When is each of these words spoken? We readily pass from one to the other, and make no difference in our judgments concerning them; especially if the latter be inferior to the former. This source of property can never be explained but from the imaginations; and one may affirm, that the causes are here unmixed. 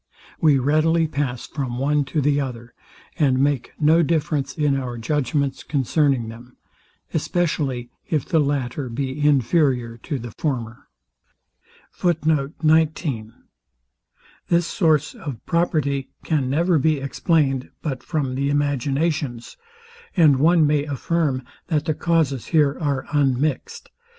We 0.39 0.57
readily 0.57 1.07
pass 1.07 1.45
from 1.45 1.77
one 1.77 2.05
to 2.05 2.21
the 2.21 2.41
other, 2.41 2.73
and 3.19 3.37
make 3.39 3.73
no 3.79 4.01
difference 4.01 4.57
in 4.57 4.75
our 4.75 4.97
judgments 4.97 5.61
concerning 5.61 6.27
them; 6.27 6.57
especially 7.13 7.91
if 8.09 8.25
the 8.25 8.39
latter 8.39 8.89
be 8.89 9.21
inferior 9.23 9.97
to 9.97 10.17
the 10.17 10.31
former. 10.39 10.87
This 14.49 14.65
source 14.65 15.13
of 15.13 15.45
property 15.45 16.09
can 16.23 16.49
never 16.49 16.79
be 16.79 16.97
explained 16.97 17.69
but 17.83 18.01
from 18.01 18.33
the 18.33 18.49
imaginations; 18.49 19.55
and 20.17 20.39
one 20.39 20.65
may 20.65 20.83
affirm, 20.83 21.43
that 21.67 21.85
the 21.85 21.93
causes 21.93 22.47
are 22.47 22.51
here 22.73 23.05
unmixed. 23.13 23.91